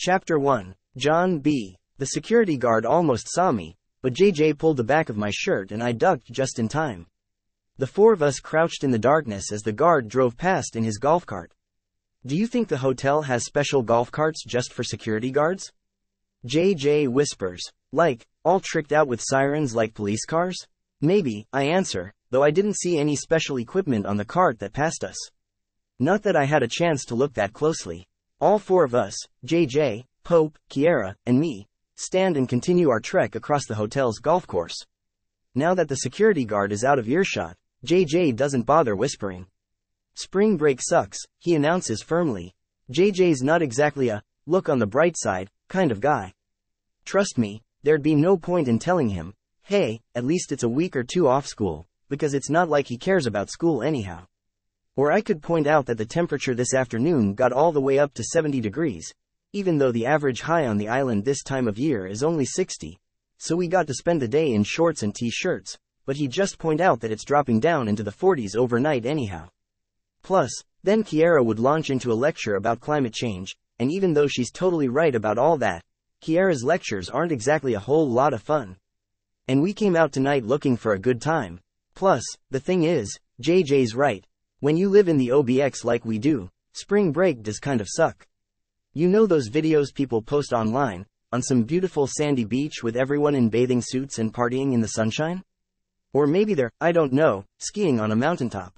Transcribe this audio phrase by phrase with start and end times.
[0.00, 1.76] Chapter 1 John B.
[1.96, 5.82] The security guard almost saw me, but JJ pulled the back of my shirt and
[5.82, 7.08] I ducked just in time.
[7.78, 10.98] The four of us crouched in the darkness as the guard drove past in his
[10.98, 11.50] golf cart.
[12.24, 15.72] Do you think the hotel has special golf carts just for security guards?
[16.46, 17.64] JJ whispers.
[17.90, 20.64] Like, all tricked out with sirens like police cars?
[21.00, 25.02] Maybe, I answer, though I didn't see any special equipment on the cart that passed
[25.02, 25.18] us.
[25.98, 28.06] Not that I had a chance to look that closely.
[28.40, 31.66] All four of us, JJ, Pope, Kiara, and me,
[31.96, 34.76] stand and continue our trek across the hotel's golf course.
[35.56, 39.48] Now that the security guard is out of earshot, JJ doesn't bother whispering.
[40.14, 42.54] Spring break sucks, he announces firmly.
[42.92, 46.32] JJ's not exactly a look on the bright side kind of guy.
[47.04, 50.94] Trust me, there'd be no point in telling him, hey, at least it's a week
[50.94, 54.26] or two off school, because it's not like he cares about school anyhow.
[54.98, 58.14] Or I could point out that the temperature this afternoon got all the way up
[58.14, 59.14] to 70 degrees,
[59.52, 62.98] even though the average high on the island this time of year is only 60.
[63.38, 66.80] So we got to spend the day in shorts and t-shirts, but he just point
[66.80, 69.48] out that it's dropping down into the 40s overnight anyhow.
[70.24, 70.50] Plus,
[70.82, 74.88] then Kiara would launch into a lecture about climate change, and even though she's totally
[74.88, 75.84] right about all that,
[76.24, 78.76] Kiara's lectures aren't exactly a whole lot of fun.
[79.46, 81.60] And we came out tonight looking for a good time.
[81.94, 84.24] Plus, the thing is, JJ's right.
[84.60, 88.26] When you live in the OBX like we do, spring break does kind of suck.
[88.92, 93.50] You know those videos people post online, on some beautiful sandy beach with everyone in
[93.50, 95.44] bathing suits and partying in the sunshine?
[96.12, 98.76] Or maybe they're, I don't know, skiing on a mountaintop.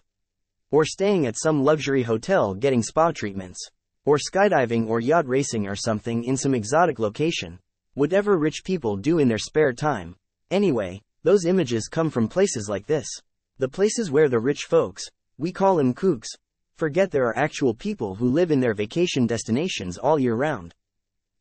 [0.71, 3.67] Or staying at some luxury hotel getting spa treatments.
[4.05, 7.59] Or skydiving or yacht racing or something in some exotic location.
[7.95, 10.17] Whatever rich people do in their spare time.
[10.51, 13.09] Anyway, those images come from places like this.
[13.57, 15.09] The places where the rich folks,
[15.41, 16.29] we call them kooks,
[16.77, 20.75] forget there are actual people who live in their vacation destinations all year round.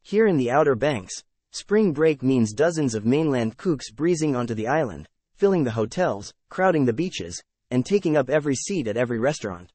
[0.02, 4.68] Here in the Outer Banks, spring break means dozens of mainland kooks breezing onto the
[4.68, 9.74] island, filling the hotels, crowding the beaches, and taking up every seat at every restaurant.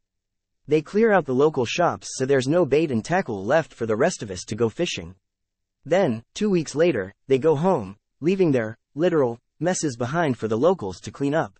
[0.66, 3.94] They clear out the local shops so there's no bait and tackle left for the
[3.94, 5.16] rest of us to go fishing.
[5.84, 10.99] Then, two weeks later, they go home, leaving their, literal, messes behind for the locals
[11.00, 11.59] to clean up.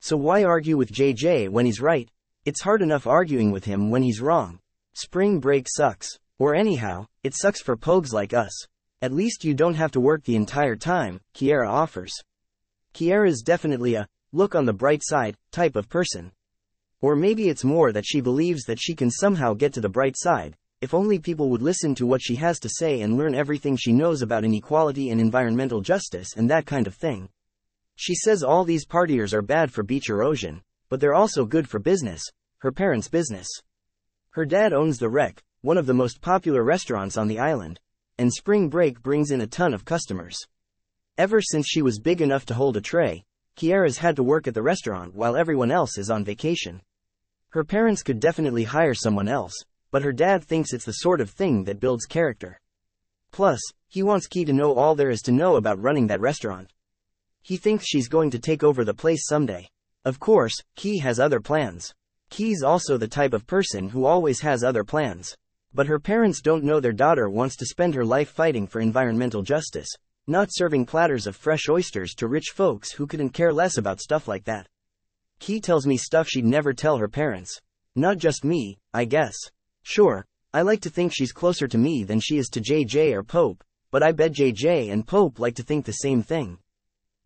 [0.00, 2.08] So why argue with JJ when he's right?
[2.44, 4.60] It's hard enough arguing with him when he's wrong.
[4.94, 6.18] Spring break sucks.
[6.38, 8.66] Or anyhow, it sucks for pogues like us.
[9.02, 12.14] At least you don't have to work the entire time, Kiara offers.
[12.94, 16.32] Kiara's definitely a, look on the bright side, type of person.
[17.00, 20.16] Or maybe it's more that she believes that she can somehow get to the bright
[20.16, 23.76] side, if only people would listen to what she has to say and learn everything
[23.76, 27.28] she knows about inequality and environmental justice and that kind of thing.
[27.96, 31.78] She says all these partiers are bad for beach erosion, but they're also good for
[31.78, 32.22] business,
[32.58, 33.48] her parents' business.
[34.30, 37.80] Her dad owns the Wreck, one of the most popular restaurants on the island,
[38.18, 40.36] and spring break brings in a ton of customers.
[41.18, 43.24] Ever since she was big enough to hold a tray,
[43.56, 46.82] Kiara's had to work at the restaurant while everyone else is on vacation.
[47.48, 49.54] Her parents could definitely hire someone else,
[49.90, 52.60] but her dad thinks it's the sort of thing that builds character.
[53.32, 56.70] Plus, he wants Kie to know all there is to know about running that restaurant.
[57.46, 59.68] He thinks she's going to take over the place someday.
[60.04, 61.94] Of course, Kie has other plans.
[62.28, 65.32] Kie's also the type of person who always has other plans.
[65.72, 69.42] But her parents don't know their daughter wants to spend her life fighting for environmental
[69.42, 69.86] justice,
[70.26, 74.26] not serving platters of fresh oysters to rich folks who couldn't care less about stuff
[74.26, 74.66] like that.
[75.38, 77.60] Kie tells me stuff she'd never tell her parents.
[77.94, 79.36] Not just me, I guess.
[79.84, 83.22] Sure, I like to think she's closer to me than she is to JJ or
[83.22, 86.58] Pope, but I bet JJ and Pope like to think the same thing.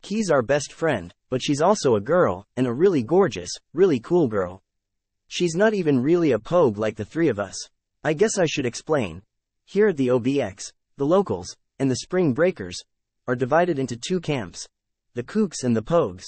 [0.02, 4.28] Kie's our best friend, but she's also a girl, and a really gorgeous, really cool
[4.28, 4.62] girl.
[5.28, 7.56] She's not even really a pogue like the three of us.
[8.02, 9.22] I guess I should explain.
[9.64, 12.82] Here at the OBX, the locals, and the spring breakers,
[13.28, 14.66] are divided into two camps
[15.14, 16.24] the kooks and the pogues.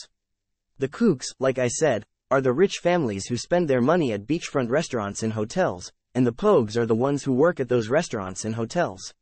[0.78, 4.70] The kooks, like I said, are the rich families who spend their money at beachfront
[4.70, 8.54] restaurants and hotels, and the pogues are the ones who work at those restaurants and
[8.54, 9.14] hotels.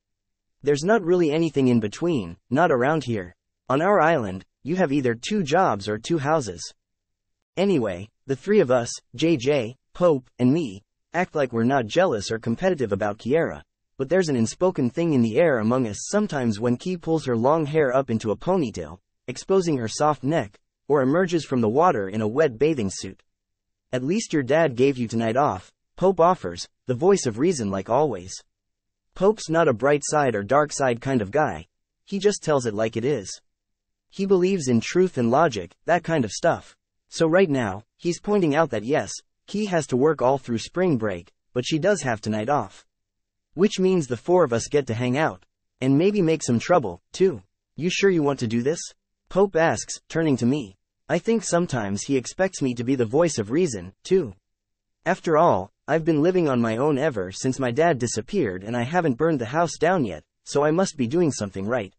[0.62, 3.34] There's not really anything in between, not around here.
[3.70, 6.74] On our island, you have either two jobs or two houses.
[7.56, 10.82] Anyway, the three of us, JJ, Pope, and me,
[11.14, 13.62] act like we're not jealous or competitive about Kiara,
[13.96, 17.36] but there's an unspoken thing in the air among us sometimes when Kie pulls her
[17.36, 20.58] long hair up into a ponytail, exposing her soft neck,
[20.88, 23.22] or emerges from the water in a wet bathing suit.
[23.92, 27.88] At least your dad gave you tonight off, Pope offers, the voice of reason like
[27.88, 28.34] always.
[29.14, 31.68] Pope's not a bright side or dark side kind of guy,
[32.04, 33.40] he just tells it like it is.
[34.10, 36.76] He believes in truth and logic, that kind of stuff.
[37.08, 39.12] So right now, he's pointing out that yes,
[39.46, 42.84] Kie has to work all through spring break, but she does have tonight off.
[43.54, 45.44] Which means the four of us get to hang out.
[45.80, 47.42] And maybe make some trouble, too.
[47.74, 48.80] You sure you want to do this?
[49.30, 50.76] Pope asks, turning to me.
[51.08, 54.34] I think sometimes he expects me to be the voice of reason, too.
[55.06, 58.82] After all, I've been living on my own ever since my dad disappeared and I
[58.82, 61.94] haven't burned the house down yet, so I must be doing something right.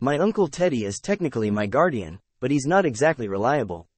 [0.00, 3.88] My uncle Teddy is technically my guardian, but he's not exactly reliable.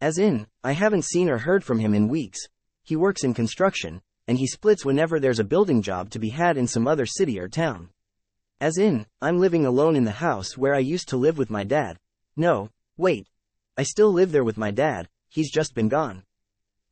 [0.00, 2.38] As in, I haven't seen or heard from him in weeks.
[2.84, 6.56] He works in construction, and he splits whenever there's a building job to be had
[6.56, 7.88] in some other city or town.
[8.60, 11.64] As in, I'm living alone in the house where I used to live with my
[11.64, 11.98] dad.
[12.36, 13.26] No, wait.
[13.76, 16.22] I still live there with my dad, he's just been gone.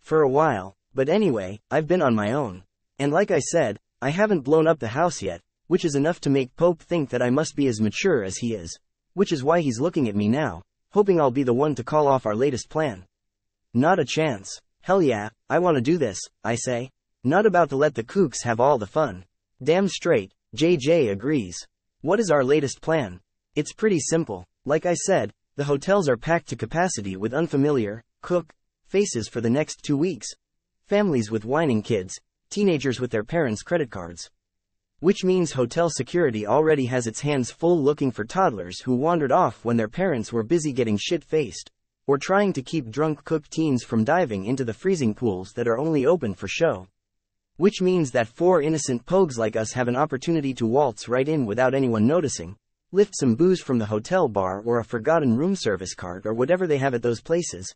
[0.00, 2.64] For a while, but anyway, I've been on my own.
[2.99, 6.28] And like I said, I haven't blown up the house yet, which is enough to
[6.28, 8.76] make Pope think that I must be as mature as he is.
[9.14, 12.08] Which is why he's looking at me now, hoping I'll be the one to call
[12.08, 13.06] off our latest plan.
[13.72, 14.61] Not a chance.
[14.81, 16.90] Hell yeah, I want to do this, I say.
[17.22, 19.25] Not about to let the kooks have all the fun.
[19.62, 21.56] Damn straight, JJ agrees.
[22.00, 23.20] What is our latest plan?
[23.55, 24.49] It's pretty simple.
[24.64, 28.52] Like I said, the hotels are packed to capacity with unfamiliar, kook,
[28.88, 30.26] faces for the next two weeks.
[30.88, 32.19] Families with whining kids,
[32.50, 34.32] teenagers with their parents' credit cards.
[35.00, 39.64] Which means hotel security already has its hands full looking for toddlers who wandered off
[39.64, 41.70] when their parents were busy getting shit faced,
[42.06, 45.79] or trying to keep drunk kook teens from diving into the freezing pools that are
[45.79, 46.87] only open for show.
[47.56, 51.46] Which means that four innocent pogues like us have an opportunity to waltz right in
[51.46, 52.56] without anyone noticing,
[52.93, 56.67] lift some booze from the hotel bar or a forgotten room service card or whatever
[56.67, 57.75] they have at those places.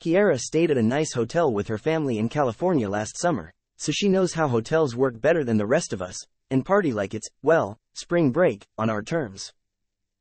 [0.00, 4.08] Kiara stayed at a nice hotel with her family in California last summer, so she
[4.08, 7.78] knows how hotels work better than the rest of us, and party like it's, well,
[7.94, 9.52] spring break, on our terms.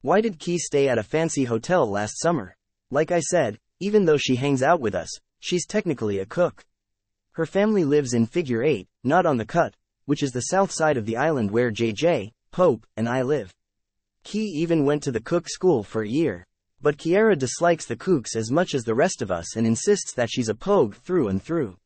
[0.01, 2.55] Why did Kie stay at a fancy hotel last summer?
[2.91, 5.09] Like I said, even though she hangs out with us,
[5.39, 6.65] she's technically a kook.
[7.31, 9.75] Her family lives in Figure 8, not on the Cut,
[10.05, 13.53] which is the south side of the island where JJ, Pope, and I live.
[14.23, 16.45] Kie even went to the kook school for a year.
[16.81, 20.29] But Kiara dislikes the kooks as much as the rest of us and insists that
[20.29, 21.77] she's a pogue through and through.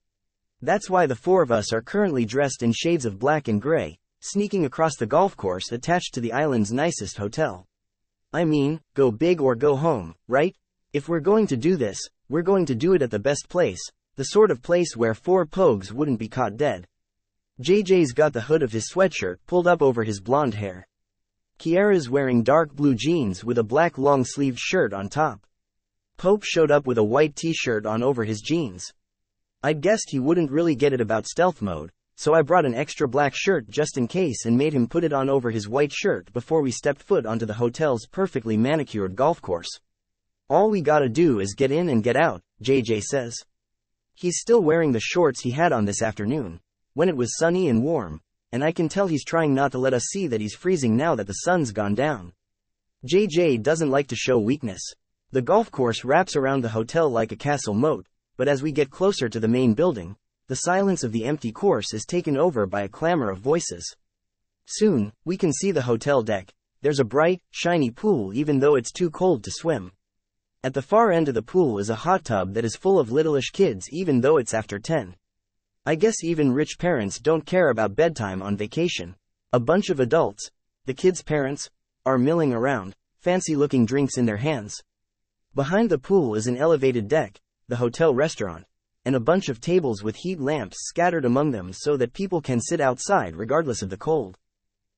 [0.61, 3.99] That's why the four of us are currently dressed in shades of black and gray,
[4.19, 7.67] sneaking across the golf course attached to the island's nicest hotel.
[8.33, 10.55] I mean, go big or go home, right?
[10.93, 11.99] If we're going to do this,
[12.29, 13.81] we're going to do it at the best place,
[14.15, 16.87] the sort of place where four pogues wouldn't be caught dead.
[17.61, 20.87] JJ's got the hood of his sweatshirt pulled up over his blonde hair.
[21.57, 25.45] Kiara's wearing dark blue jeans with a black long sleeved shirt on top.
[26.17, 28.91] Pope showed up with a white t shirt on over his jeans.
[29.63, 33.07] I'd guessed he wouldn't really get it about stealth mode, so I brought an extra
[33.07, 36.33] black shirt just in case and made him put it on over his white shirt
[36.33, 39.69] before we stepped foot onto the hotel's perfectly manicured golf course.
[40.49, 43.35] All we gotta do is get in and get out, JJ says.
[44.15, 46.59] He's still wearing the shorts he had on this afternoon,
[46.95, 48.19] when it was sunny and warm,
[48.51, 51.13] and I can tell he's trying not to let us see that he's freezing now
[51.13, 52.33] that the sun's gone down.
[53.05, 54.81] JJ doesn't like to show weakness.
[55.31, 58.89] The golf course wraps around the hotel like a castle moat, but as we get
[58.89, 60.15] closer to the main building,
[60.47, 63.97] the silence of the empty course is taken over by a clamor of voices.
[64.65, 66.53] Soon, we can see the hotel deck.
[66.81, 69.91] There's a bright, shiny pool even though it's too cold to swim.
[70.63, 73.09] At the far end of the pool is a hot tub that is full of
[73.09, 75.17] littleish kids even though it's after 10.
[75.85, 79.17] I guess even rich parents don't care about bedtime on vacation.
[79.51, 80.49] A bunch of adults,
[80.85, 81.69] the kids' parents,
[82.05, 84.81] are milling around, fancy looking drinks in their hands.
[85.54, 88.66] Behind the pool is an elevated deck, the hotel restaurant
[89.07, 92.59] and a bunch of tables with heat lamps scattered among them so that people can
[92.59, 94.37] sit outside regardless of the cold.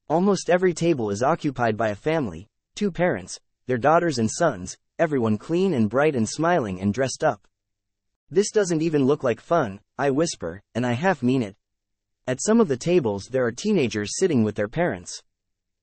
[0.09, 5.37] Almost every table is occupied by a family, two parents, their daughters and sons, everyone
[5.37, 7.47] clean and bright and smiling and dressed up.
[8.31, 11.55] This doesn't even look like fun, I whisper, and I half mean it.
[12.25, 15.21] At some of the tables there are teenagers sitting with their parents.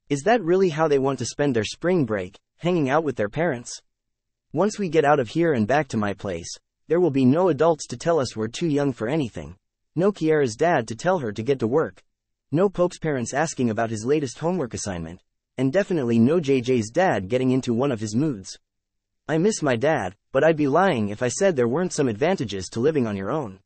[0.08, 3.28] Is that really how they want to spend their spring break, hanging out with their
[3.28, 3.80] parents?
[4.52, 6.48] Once we get out of here and back to my place,
[6.88, 9.56] there will be no adults to tell us we're too young for anything.
[9.94, 12.02] No Kiara's dad to tell her to get to work.
[12.52, 15.20] No Pope's parents asking about his latest homework assignment.
[15.58, 18.58] And definitely no JJ's dad getting into one of his moods.
[19.28, 22.68] I miss my dad, but I'd be lying if I said there weren't some advantages
[22.68, 23.58] to living on your own.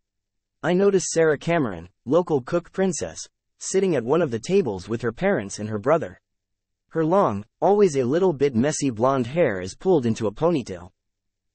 [0.62, 3.18] I noticed Sarah Cameron, local kook princess,
[3.58, 6.18] sitting at one of the tables with her parents and her brother.
[6.90, 10.90] Her long, always a little bit messy blonde hair is pulled into a ponytail.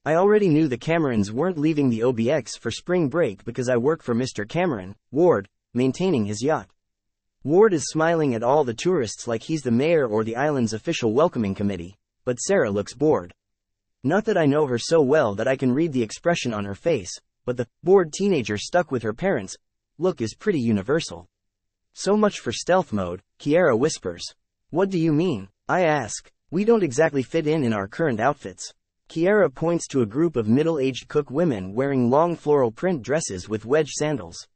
[0.07, 4.03] I already knew the Camerons weren't leaving the OBX for spring break because I work
[4.03, 4.47] for Mr.
[4.47, 6.69] Cameron, Ward, maintaining his yacht.
[7.43, 11.11] Ward is smiling at all the tourists like he's the mayor or the island's official
[11.11, 13.33] welcoming committee, but Sarah looks bored.
[14.03, 16.75] Not that I know her so well that I can read the expression on her
[16.75, 19.57] face, but the bored teenager stuck with her parents
[19.97, 21.27] look is pretty universal.
[21.93, 24.35] So much for stealth mode, Kiara whispers.
[24.69, 25.49] What do you mean?
[25.67, 26.31] I ask.
[26.51, 28.71] We don't exactly fit in in our current outfits.
[29.09, 33.65] Kiara points to a group of middle-aged kook women wearing long floral print dresses with
[33.65, 34.47] wedge sandals.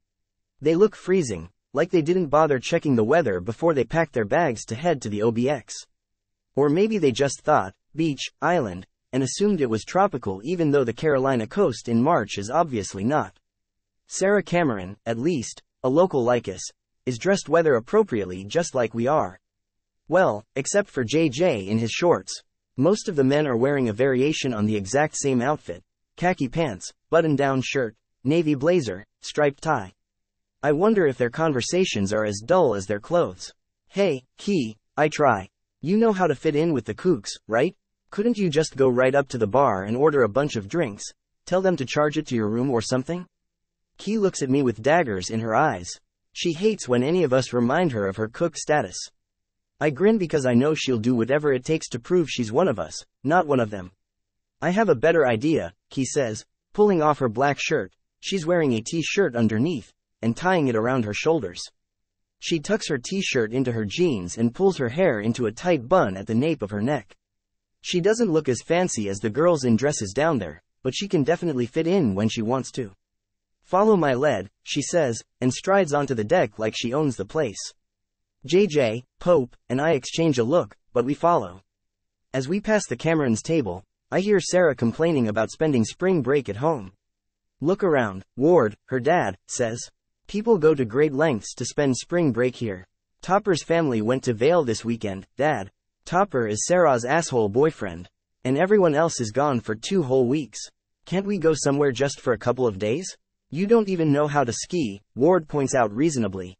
[0.59, 4.65] They look freezing, like they didn't bother checking the weather before they packed their bags
[4.65, 5.73] to head to the OBX.
[6.55, 10.93] Or maybe they just thought, beach, island, and assumed it was tropical even though the
[10.93, 13.39] Carolina coast in March is obviously not.
[14.07, 16.71] Sarah Cameron, at least, a local like us,
[17.05, 19.39] is dressed weather appropriately just like we are.
[20.07, 22.43] Well, except for JJ in his shorts.
[22.79, 25.83] Most of the men are wearing a variation on the exact same outfit
[26.15, 27.93] khaki pants, button down shirt,
[28.23, 29.91] navy blazer, striped tie.
[30.63, 33.51] I wonder if their conversations are as dull as their clothes.
[33.89, 35.49] Hey, Kie, I try.
[35.81, 37.75] You know how to fit in with the kooks, right?
[38.11, 41.03] Couldn't you just go right up to the bar and order a bunch of drinks?
[41.45, 43.27] Tell them to charge it to your room or something?
[43.97, 45.89] Kie looks at me with daggers in her eyes.
[46.31, 49.09] She hates when any of us remind her of her kook status.
[49.81, 52.79] I grin because I know she'll do whatever it takes to prove she's one of
[52.79, 53.91] us, not one of them.
[54.61, 57.93] I have a better idea, Kie says, pulling off her black shirt.
[58.19, 61.63] She's wearing a t-shirt underneath, and tying it around her shoulders.
[62.39, 66.17] She tucks her t-shirt into her jeans and pulls her hair into a tight bun
[66.17, 67.15] at the nape of her neck.
[67.79, 71.23] She doesn't look as fancy as the girls in dresses down there, but she can
[71.23, 72.91] definitely fit in when she wants to.
[73.63, 77.73] Follow my lead, she says, and strides onto the deck like she owns the place.
[78.47, 81.61] JJ, Pope, and I exchange a look, but we follow.
[82.33, 86.57] As we pass the Cameron's table, I hear Sarah complaining about spending spring break at
[86.57, 86.93] home.
[87.59, 89.89] Look around, Ward, her dad, says.
[90.27, 92.87] People go to great lengths to spend spring break here.
[93.21, 95.69] Topper's family went to Vail this weekend, Dad,
[96.09, 98.09] Topper is Sarah's asshole boyfriend.
[98.43, 100.59] And everyone else is gone for two whole weeks.
[101.05, 103.05] Can't we go somewhere just for a couple of days?
[103.51, 106.55] You don't even know how to ski, Ward points out reasonably.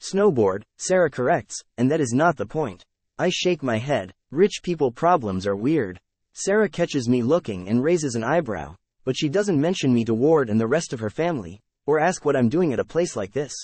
[0.00, 2.84] Snowboard, Sarah corrects, and that is not the point.
[3.18, 4.12] I shake my head.
[4.30, 6.00] Rich people problems are weird.
[6.32, 8.74] Sarah catches me looking and raises an eyebrow,
[9.04, 12.24] but she doesn't mention me to Ward and the rest of her family, or ask
[12.24, 13.54] what I'm doing at a place like this.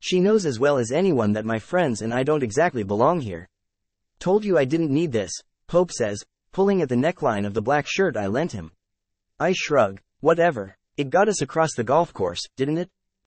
[0.00, 3.48] She knows as well as anyone that my friends and I don't exactly belong here.
[4.20, 5.32] Told you I didn't need this,
[5.66, 8.70] Pope says, pulling at the neckline of the black shirt I lent him.
[9.40, 10.76] I shrug, whatever.
[10.96, 12.90] It got us across the golf course, didn't it?